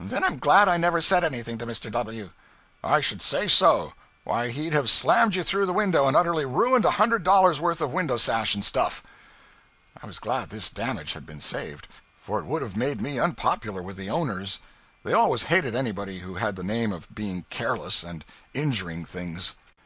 [0.00, 1.90] Then I'm glad I never said anything to Mr.
[1.90, 2.30] W'
[2.82, 3.92] 'I should say so.
[4.24, 7.82] Why, he'd have slammed you through the window and utterly ruined a hundred dollars' worth
[7.82, 9.02] of window sash and stuff.'
[10.02, 13.82] I was glad this damage had been saved, for it would have made me unpopular
[13.82, 14.60] with the owners.
[15.04, 18.24] They always hated anybody who had the name of being careless, and
[18.54, 19.56] injuring things.